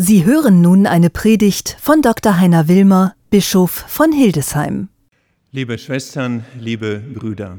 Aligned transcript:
Sie 0.00 0.24
hören 0.24 0.60
nun 0.60 0.86
eine 0.86 1.10
Predigt 1.10 1.76
von 1.80 2.02
Dr. 2.02 2.38
Heiner 2.38 2.68
Wilmer, 2.68 3.16
Bischof 3.30 3.72
von 3.72 4.12
Hildesheim. 4.12 4.90
Liebe 5.50 5.76
Schwestern, 5.76 6.44
liebe 6.56 7.00
Brüder, 7.00 7.58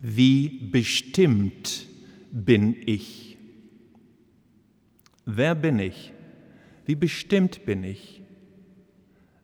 wie 0.00 0.48
bestimmt 0.72 1.86
bin 2.30 2.74
ich? 2.86 3.36
Wer 5.26 5.54
bin 5.54 5.80
ich? 5.80 6.14
Wie 6.86 6.94
bestimmt 6.94 7.66
bin 7.66 7.84
ich? 7.84 8.22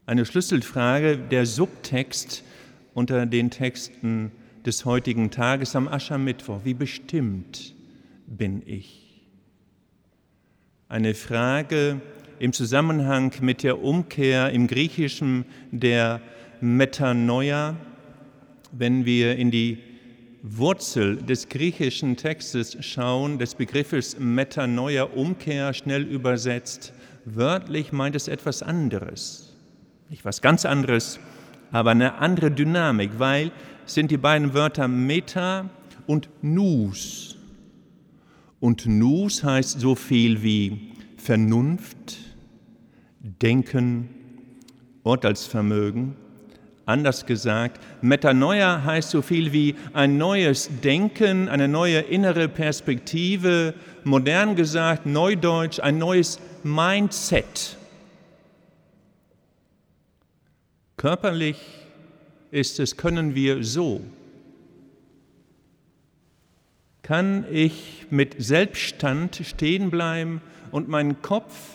Eine 0.07 0.25
Schlüsselfrage, 0.25 1.19
der 1.19 1.45
Subtext 1.45 2.45
unter 2.95 3.27
den 3.27 3.51
Texten 3.51 4.33
des 4.65 4.87
heutigen 4.87 5.31
Tages 5.31 5.77
am 5.77 5.87
Aschermittwoch. 5.87 6.63
Wie 6.65 6.73
bestimmt 6.73 7.75
bin 8.27 8.63
ich? 8.65 9.08
Eine 10.89 11.15
Frage 11.15 12.01
im 12.39 12.55
Zusammenhang 12.55 13.33
mit 13.43 13.63
der 13.63 13.83
Umkehr 13.83 14.51
im 14.51 14.67
Griechischen 14.67 15.45
der 15.71 16.23
Metanoia. 16.63 17.77
Wenn 18.73 19.05
wir 19.05 19.37
in 19.37 19.51
die 19.51 19.79
Wurzel 20.43 21.17
des 21.17 21.51
griechischen 21.51 22.17
Textes 22.17 22.77
schauen, 22.81 23.39
des 23.39 23.55
Begriffes 23.55 24.19
Metanoia, 24.19 25.03
Umkehr, 25.03 25.75
schnell 25.75 26.05
übersetzt, 26.05 26.95
wörtlich 27.27 27.93
meint 27.93 28.17
es 28.17 28.27
etwas 28.27 28.63
anderes. 28.63 29.53
Nicht 30.09 30.25
was 30.25 30.41
ganz 30.41 30.65
anderes, 30.65 31.21
aber 31.71 31.91
eine 31.91 32.15
andere 32.15 32.51
Dynamik, 32.51 33.11
weil 33.19 33.51
sind 33.85 34.11
die 34.11 34.17
beiden 34.17 34.55
Wörter 34.55 34.89
Meta 34.89 35.69
und 36.07 36.31
Nous. 36.41 37.38
Und 38.61 38.87
Nus 38.87 39.45
heißt 39.45 39.81
so 39.81 39.95
viel 39.95 40.43
wie 40.43 40.93
Vernunft, 41.17 42.19
Denken, 43.21 44.09
Urteilsvermögen. 45.05 46.17
Anders 46.87 47.27
gesagt, 47.27 47.81
Metanoia 48.03 48.83
heißt 48.83 49.11
so 49.11 49.21
viel 49.21 49.53
wie 49.53 49.75
ein 49.93 50.17
neues 50.17 50.71
Denken, 50.83 51.49
eine 51.49 51.69
neue 51.69 52.01
innere 52.01 52.49
Perspektive, 52.49 53.75
modern 54.05 54.57
gesagt, 54.57 55.05
neudeutsch, 55.05 55.81
ein 55.81 55.99
neues 55.99 56.41
Mindset. 56.65 57.77
Körperlich 60.97 61.59
ist 62.51 62.81
es, 62.81 62.97
können 62.97 63.35
wir 63.35 63.63
so 63.63 64.01
kann 67.09 67.47
ich 67.51 68.05
mit 68.11 68.37
Selbststand 68.37 69.41
stehen 69.43 69.91
bleiben 69.91 70.43
und 70.73 70.89
meinen 70.89 71.23
Kopf 71.23 71.71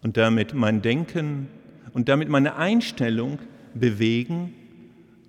und 0.00 0.16
damit 0.16 0.54
mein 0.54 0.80
Denken 0.80 1.48
und 1.92 2.08
damit 2.08 2.30
meine 2.30 2.56
Einstellung 2.56 3.38
bewegen 3.74 4.54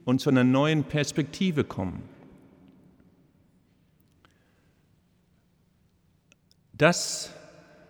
und 0.06 0.22
zu 0.22 0.30
einer 0.30 0.46
neuen 0.46 0.86
Perspektive 0.86 1.66
kommen. 1.66 2.02
Das 6.72 7.34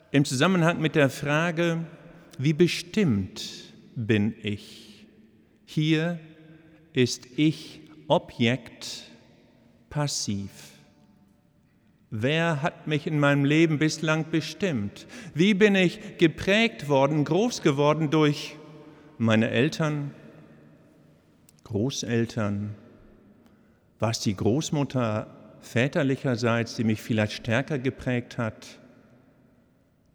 im 0.10 0.26
Zusammenhang 0.26 0.82
mit 0.82 0.96
der 0.96 1.12
Frage, 1.12 1.86
wie 2.40 2.54
bestimmt 2.54 3.72
bin 3.96 4.34
ich? 4.42 5.06
Hier 5.64 6.20
ist 6.94 7.28
ich 7.38 7.82
Objekt 8.08 9.11
passiv. 9.92 10.50
Wer 12.10 12.62
hat 12.64 12.88
mich 12.88 13.06
in 13.06 13.20
meinem 13.20 13.46
Leben 13.46 13.78
bislang 13.78 14.32
bestimmt? 14.32 15.06
Wie 15.36 15.54
bin 15.54 15.76
ich 15.76 16.18
geprägt 16.18 16.90
worden, 16.90 17.24
groß 17.24 17.62
geworden 17.62 18.10
durch 18.10 18.58
meine 19.18 19.50
Eltern, 19.50 20.14
Großeltern? 21.64 22.76
War 24.00 24.10
es 24.10 24.20
die 24.20 24.36
Großmutter 24.36 25.28
väterlicherseits, 25.62 26.76
die 26.76 26.84
mich 26.84 27.02
vielleicht 27.02 27.34
stärker 27.34 27.80
geprägt 27.80 28.38
hat? 28.38 28.80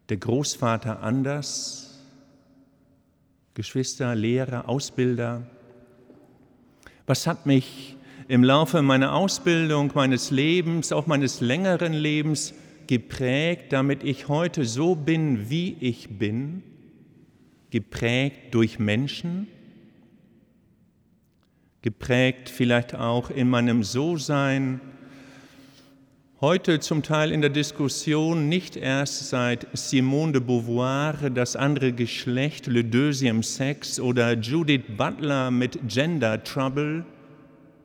Der 0.09 0.17
Großvater 0.17 1.01
anders? 1.01 2.03
Geschwister, 3.53 4.13
Lehrer, 4.13 4.69
Ausbilder? 4.69 5.47
Was 7.07 7.25
hat 7.25 7.47
mich 7.47 7.96
im 8.27 8.43
Laufe 8.43 8.81
meiner 8.81 9.13
Ausbildung, 9.13 9.91
meines 9.95 10.31
Lebens, 10.31 10.91
auch 10.91 11.07
meines 11.07 11.39
längeren 11.39 11.93
Lebens 11.93 12.53
geprägt, 12.87 13.71
damit 13.71 14.03
ich 14.03 14.27
heute 14.27 14.65
so 14.65 14.95
bin, 14.95 15.49
wie 15.49 15.77
ich 15.79 16.17
bin, 16.17 16.61
geprägt 17.69 18.53
durch 18.53 18.79
Menschen, 18.79 19.47
geprägt 21.81 22.49
vielleicht 22.49 22.95
auch 22.95 23.29
in 23.29 23.49
meinem 23.49 23.83
So-Sein, 23.83 24.81
heute 26.41 26.81
zum 26.81 27.03
Teil 27.03 27.31
in 27.31 27.39
der 27.39 27.49
Diskussion 27.49 28.49
nicht 28.49 28.75
erst 28.75 29.29
seit 29.29 29.67
Simone 29.71 30.33
de 30.33 30.41
Beauvoir, 30.41 31.29
das 31.29 31.55
andere 31.55 31.93
Geschlecht, 31.93 32.67
Le 32.67 32.83
Deuxième 32.83 33.41
Sex 33.41 34.01
oder 34.01 34.33
Judith 34.33 34.83
Butler 34.97 35.49
mit 35.49 35.79
Gender 35.87 36.43
Trouble, 36.43 37.05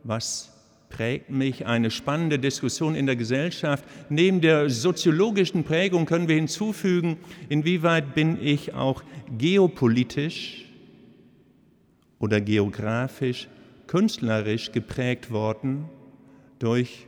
was 0.04 0.52
prägt 0.88 1.30
mich? 1.30 1.66
Eine 1.66 1.90
spannende 1.90 2.38
Diskussion 2.38 2.94
in 2.94 3.06
der 3.06 3.16
Gesellschaft. 3.16 3.84
Neben 4.08 4.40
der 4.40 4.68
soziologischen 4.68 5.64
Prägung 5.64 6.06
können 6.06 6.28
wir 6.28 6.36
hinzufügen, 6.36 7.16
inwieweit 7.48 8.14
bin 8.14 8.38
ich 8.42 8.74
auch 8.74 9.02
geopolitisch 9.38 10.66
oder 12.18 12.40
geografisch, 12.40 13.48
künstlerisch 13.86 14.70
geprägt 14.72 15.30
worden 15.30 15.86
durch 16.58 17.06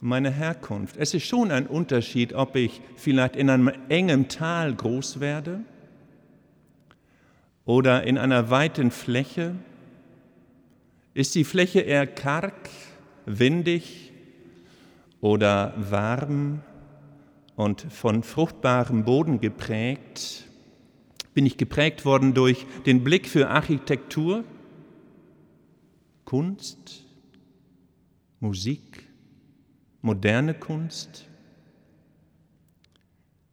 meine 0.00 0.30
Herkunft. 0.30 0.96
Es 0.96 1.14
ist 1.14 1.26
schon 1.26 1.50
ein 1.50 1.66
Unterschied, 1.66 2.32
ob 2.32 2.56
ich 2.56 2.80
vielleicht 2.96 3.36
in 3.36 3.50
einem 3.50 3.72
engen 3.88 4.28
Tal 4.28 4.74
groß 4.74 5.20
werde 5.20 5.60
oder 7.64 8.04
in 8.04 8.18
einer 8.18 8.50
weiten 8.50 8.90
Fläche 8.90 9.56
ist 11.16 11.34
die 11.34 11.44
Fläche 11.44 11.80
eher 11.80 12.06
karg, 12.06 12.68
windig 13.24 14.12
oder 15.22 15.72
warm 15.78 16.60
und 17.54 17.80
von 17.90 18.22
fruchtbarem 18.22 19.02
Boden 19.04 19.40
geprägt? 19.40 20.44
Bin 21.32 21.46
ich 21.46 21.56
geprägt 21.56 22.04
worden 22.04 22.34
durch 22.34 22.66
den 22.84 23.02
Blick 23.02 23.28
für 23.28 23.48
Architektur, 23.48 24.44
Kunst, 26.26 27.06
Musik, 28.40 29.08
moderne 30.02 30.52
Kunst? 30.52 31.26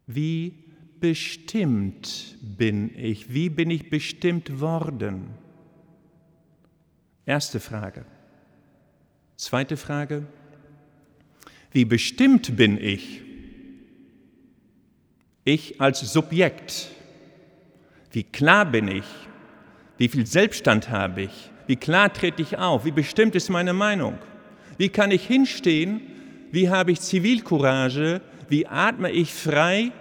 Wie 0.05 0.65
bestimmt 0.99 2.37
bin 2.41 2.93
ich? 2.93 3.33
Wie 3.33 3.49
bin 3.49 3.71
ich 3.71 3.89
bestimmt 3.89 4.59
worden? 4.59 5.42
Erste 7.25 7.59
Frage. 7.59 8.05
Zweite 9.37 9.77
Frage. 9.77 10.25
Wie 11.71 11.85
bestimmt 11.85 12.55
bin 12.57 12.77
ich? 12.77 13.21
Ich 15.45 15.79
als 15.81 15.99
Subjekt. 16.01 16.89
Wie 18.11 18.23
klar 18.23 18.65
bin 18.65 18.87
ich? 18.87 19.05
Wie 19.97 20.07
viel 20.07 20.25
Selbststand 20.25 20.89
habe 20.89 21.23
ich? 21.23 21.51
Wie 21.65 21.77
klar 21.77 22.11
trete 22.11 22.41
ich 22.41 22.57
auf? 22.57 22.85
Wie 22.85 22.91
bestimmt 22.91 23.35
ist 23.35 23.49
meine 23.49 23.73
Meinung? 23.73 24.17
Wie 24.77 24.89
kann 24.89 25.11
ich 25.11 25.25
hinstehen? 25.25 26.01
Wie 26.51 26.69
habe 26.69 26.91
ich 26.91 26.99
Zivilcourage? 27.01 28.21
Wie 28.49 28.67
atme 28.67 29.11
ich 29.11 29.33
frei 29.33 29.91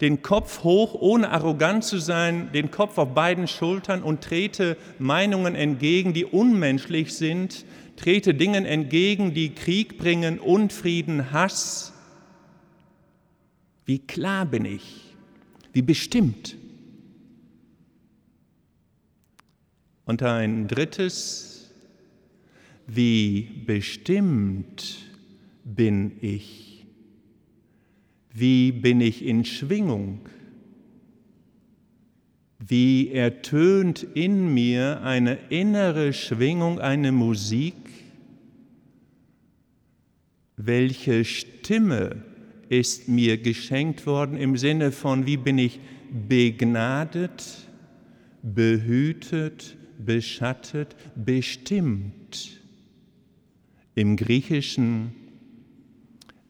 den 0.00 0.22
Kopf 0.22 0.62
hoch, 0.62 0.94
ohne 0.94 1.30
arrogant 1.30 1.84
zu 1.84 1.98
sein, 1.98 2.50
den 2.52 2.70
Kopf 2.70 2.98
auf 2.98 3.14
beiden 3.14 3.48
Schultern 3.48 4.02
und 4.02 4.22
trete 4.22 4.76
Meinungen 4.98 5.54
entgegen, 5.54 6.12
die 6.12 6.24
unmenschlich 6.24 7.14
sind, 7.14 7.64
trete 7.96 8.34
Dingen 8.34 8.66
entgegen, 8.66 9.32
die 9.32 9.54
Krieg 9.54 9.98
bringen, 9.98 10.38
Unfrieden, 10.38 11.32
Hass. 11.32 11.92
Wie 13.86 14.00
klar 14.00 14.44
bin 14.44 14.64
ich? 14.64 15.14
Wie 15.72 15.82
bestimmt? 15.82 16.56
Und 20.04 20.22
ein 20.22 20.68
drittes, 20.68 21.70
wie 22.86 23.42
bestimmt 23.66 24.98
bin 25.64 26.12
ich? 26.20 26.65
Wie 28.38 28.70
bin 28.70 29.00
ich 29.00 29.24
in 29.24 29.46
Schwingung? 29.46 30.20
Wie 32.58 33.10
ertönt 33.10 34.02
in 34.02 34.52
mir 34.52 35.00
eine 35.02 35.38
innere 35.48 36.12
Schwingung, 36.12 36.78
eine 36.78 37.12
Musik? 37.12 37.72
Welche 40.58 41.24
Stimme 41.24 42.24
ist 42.68 43.08
mir 43.08 43.38
geschenkt 43.38 44.04
worden 44.04 44.36
im 44.36 44.58
Sinne 44.58 44.92
von, 44.92 45.24
wie 45.24 45.38
bin 45.38 45.56
ich 45.56 45.80
begnadet, 46.28 47.66
behütet, 48.42 49.78
beschattet, 49.98 50.94
bestimmt. 51.14 52.60
Im 53.94 54.14
Griechischen 54.16 55.25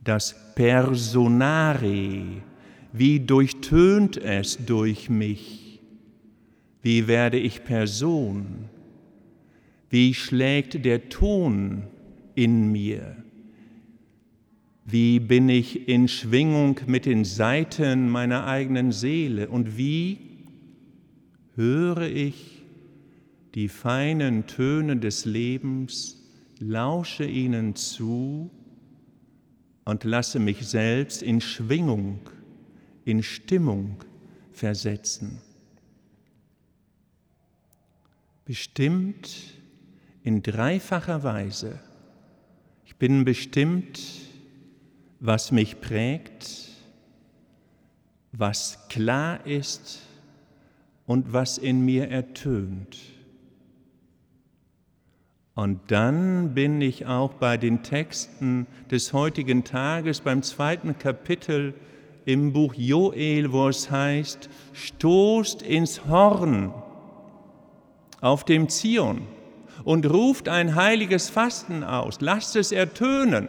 das 0.08 0.54
Personare, 0.54 2.24
wie 2.92 3.20
durchtönt 3.20 4.16
es 4.16 4.64
durch 4.64 5.10
mich? 5.10 5.80
Wie 6.82 7.08
werde 7.08 7.38
ich 7.38 7.64
Person? 7.64 8.70
Wie 9.90 10.14
schlägt 10.14 10.84
der 10.84 11.08
Ton 11.08 11.82
in 12.34 12.70
mir? 12.70 13.16
Wie 14.84 15.18
bin 15.18 15.48
ich 15.48 15.88
in 15.88 16.06
Schwingung 16.06 16.80
mit 16.86 17.06
den 17.06 17.24
Saiten 17.24 18.08
meiner 18.08 18.46
eigenen 18.46 18.92
Seele? 18.92 19.48
Und 19.48 19.76
wie 19.76 20.18
höre 21.56 22.02
ich 22.02 22.62
die 23.54 23.68
feinen 23.68 24.46
Töne 24.46 24.96
des 24.96 25.24
Lebens, 25.24 26.22
lausche 26.60 27.24
ihnen 27.24 27.74
zu 27.74 28.50
und 29.86 30.04
lasse 30.04 30.38
mich 30.38 30.66
selbst 30.66 31.22
in 31.22 31.40
Schwingung, 31.40 32.20
in 33.06 33.22
Stimmung 33.22 33.96
versetzen? 34.52 35.38
Bestimmt 38.44 39.30
in 40.22 40.42
dreifacher 40.42 41.22
Weise. 41.22 41.80
Ich 42.84 42.96
bin 42.96 43.24
bestimmt 43.24 43.98
was 45.20 45.50
mich 45.50 45.80
prägt, 45.80 46.68
was 48.32 48.88
klar 48.88 49.44
ist 49.46 50.00
und 51.06 51.32
was 51.32 51.58
in 51.58 51.84
mir 51.84 52.08
ertönt. 52.10 52.98
Und 55.56 55.80
dann 55.90 56.52
bin 56.52 56.82
ich 56.82 57.06
auch 57.06 57.32
bei 57.32 57.56
den 57.56 57.82
Texten 57.82 58.66
des 58.90 59.14
heutigen 59.14 59.64
Tages 59.64 60.20
beim 60.20 60.42
zweiten 60.42 60.98
Kapitel 60.98 61.72
im 62.26 62.52
Buch 62.52 62.74
Joel, 62.76 63.50
wo 63.52 63.66
es 63.70 63.90
heißt, 63.90 64.50
stoßt 64.74 65.62
ins 65.62 66.04
Horn 66.08 66.74
auf 68.20 68.44
dem 68.44 68.68
Zion 68.68 69.22
und 69.82 70.04
ruft 70.04 70.50
ein 70.50 70.74
heiliges 70.74 71.30
Fasten 71.30 71.84
aus, 71.84 72.20
lasst 72.20 72.54
es 72.56 72.70
ertönen. 72.70 73.48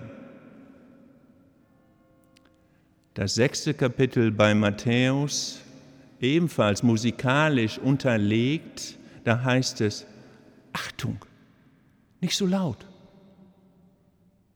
Das 3.16 3.36
sechste 3.36 3.74
Kapitel 3.74 4.32
bei 4.32 4.56
Matthäus, 4.56 5.60
ebenfalls 6.22 6.84
musikalisch 6.84 7.78
unterlegt, 7.80 8.98
da 9.26 9.44
heißt 9.44 9.82
es, 9.82 10.06
Achtung, 10.72 11.18
nicht 12.22 12.36
so 12.36 12.46
laut. 12.46 12.86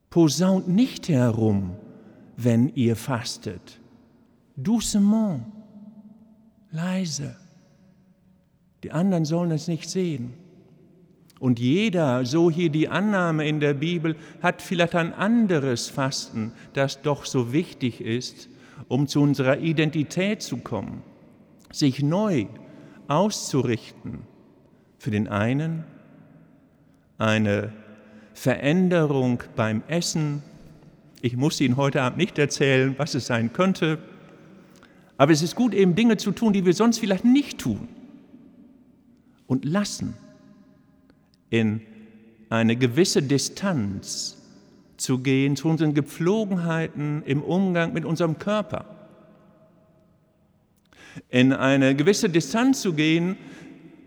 Posaunt 0.10 0.68
nicht 0.68 1.08
herum, 1.10 1.76
wenn 2.38 2.70
ihr 2.76 2.96
fastet. 2.96 3.80
Doucement, 4.58 5.46
leise. 6.72 7.36
Die 8.84 8.92
anderen 8.92 9.26
sollen 9.26 9.52
es 9.52 9.68
nicht 9.68 9.90
sehen. 9.90 10.34
Und 11.40 11.60
jeder, 11.60 12.24
so 12.26 12.52
hier 12.52 12.70
die 12.70 12.88
Annahme 12.88 13.48
in 13.48 13.60
der 13.60 13.74
Bibel, 13.74 14.16
hat 14.44 14.62
vielleicht 14.62 14.96
ein 14.96 15.14
anderes 15.14 15.90
Fasten, 15.90 16.52
das 16.74 17.02
doch 17.02 17.26
so 17.26 17.52
wichtig 17.52 18.02
ist, 18.02 18.48
um 18.88 19.08
zu 19.08 19.22
unserer 19.22 19.58
Identität 19.58 20.42
zu 20.42 20.58
kommen, 20.58 21.02
sich 21.72 22.04
neu 22.04 22.46
auszurichten. 23.08 24.20
Für 24.98 25.10
den 25.10 25.28
einen 25.28 25.84
eine 27.22 27.72
Veränderung 28.34 29.44
beim 29.56 29.84
Essen. 29.88 30.42
Ich 31.22 31.38
muss 31.38 31.62
Ihnen 31.62 31.78
heute 31.78 32.02
Abend 32.02 32.18
nicht 32.18 32.40
erzählen, 32.40 32.96
was 32.98 33.14
es 33.14 33.28
sein 33.28 33.54
könnte, 33.54 34.00
aber 35.18 35.32
es 35.32 35.44
ist 35.44 35.56
gut, 35.56 35.76
eben 35.76 35.94
Dinge 35.94 36.18
zu 36.18 36.32
tun, 36.32 36.52
die 36.52 36.66
wir 36.66 36.74
sonst 36.74 36.98
vielleicht 36.98 37.26
nicht 37.26 37.60
tun 37.60 37.88
und 39.46 39.66
lassen 39.66 40.16
in 41.52 41.82
eine 42.50 42.76
gewisse 42.76 43.22
Distanz 43.22 44.38
zu 44.98 45.20
gehen 45.20 45.56
zu 45.56 45.68
unseren 45.68 45.94
Gepflogenheiten 45.94 47.22
im 47.26 47.44
Umgang 47.44 47.94
mit 47.94 48.04
unserem 48.04 48.40
Körper. 48.40 48.86
In 51.30 51.54
eine 51.54 51.96
gewisse 51.96 52.30
Distanz 52.30 52.82
zu 52.82 52.94
gehen 52.94 53.38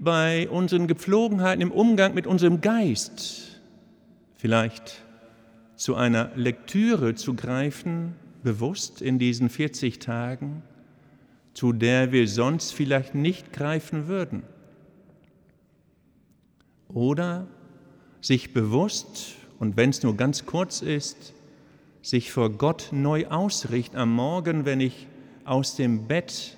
bei 0.04 0.48
unseren 0.48 0.86
Gepflogenheiten 0.86 1.62
im 1.62 1.72
Umgang 1.72 2.14
mit 2.14 2.26
unserem 2.26 2.60
Geist. 2.60 3.60
Vielleicht 4.36 5.02
zu 5.76 5.94
einer 5.94 6.30
Lektüre 6.36 7.14
zu 7.14 7.34
greifen, 7.34 8.14
bewusst 8.42 9.02
in 9.02 9.18
diesen 9.18 9.48
40 9.48 9.98
Tagen, 9.98 10.62
zu 11.54 11.72
der 11.72 12.12
wir 12.12 12.28
sonst 12.28 12.72
vielleicht 12.72 13.14
nicht 13.14 13.52
greifen 13.52 14.06
würden 14.06 14.42
oder 16.94 17.46
sich 18.20 18.54
bewusst, 18.54 19.34
und 19.58 19.76
wenn 19.76 19.90
es 19.90 20.02
nur 20.02 20.16
ganz 20.16 20.46
kurz 20.46 20.80
ist, 20.80 21.34
sich 22.02 22.32
vor 22.32 22.50
Gott 22.50 22.88
neu 22.92 23.26
ausrichten 23.26 23.96
am 23.96 24.12
Morgen, 24.12 24.64
wenn 24.64 24.80
ich 24.80 25.06
aus 25.44 25.76
dem 25.76 26.06
Bett 26.06 26.56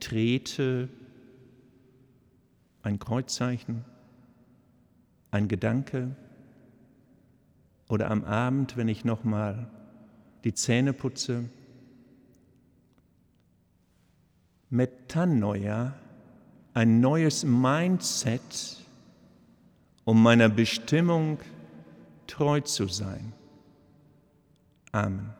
trete, 0.00 0.88
ein 2.86 3.00
Kreuzzeichen, 3.00 3.84
ein 5.32 5.48
Gedanke 5.48 6.14
oder 7.88 8.12
am 8.12 8.24
Abend, 8.24 8.76
wenn 8.76 8.86
ich 8.86 9.04
nochmal 9.04 9.68
die 10.44 10.54
Zähne 10.54 10.92
putze. 10.92 11.50
Metanoia, 14.70 15.94
ein 16.74 17.00
neues 17.00 17.44
Mindset, 17.44 18.84
um 20.04 20.22
meiner 20.22 20.48
Bestimmung 20.48 21.40
treu 22.28 22.60
zu 22.60 22.86
sein. 22.86 23.32
Amen. 24.92 25.34